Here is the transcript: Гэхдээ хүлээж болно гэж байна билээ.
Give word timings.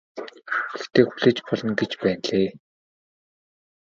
Гэхдээ 0.73 1.03
хүлээж 1.07 1.37
болно 1.47 1.71
гэж 1.79 1.91
байна 2.01 2.21
билээ. 2.23 2.49